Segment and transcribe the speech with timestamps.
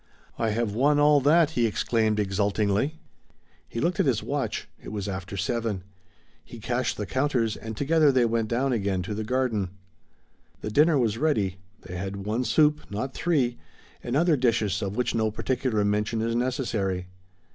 [0.39, 2.95] "I have won all that!" he exclaimed exultingly.
[3.69, 5.83] He looked at his watch, it was after seven.
[6.43, 9.69] He cashed the counters and together they went down again to the garden.
[10.61, 11.57] The dinner was ready.
[11.81, 13.59] They had one soup, not three,
[14.01, 17.05] and other dishes of which no particular mention is necessary.